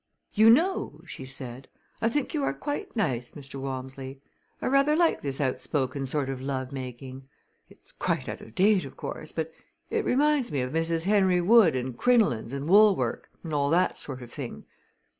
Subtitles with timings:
[0.33, 1.67] "You know," she said,
[2.01, 3.61] "I think you are quite nice, Mr.
[3.61, 4.19] Walmsley.
[4.59, 7.27] I rather like this outspoken sort of love making.
[7.69, 9.53] It's quite out of date, of course; but
[9.91, 11.03] it reminds me of Mrs.
[11.03, 14.65] Henry Wood and crinolines and woolwork, and all that sort of thing.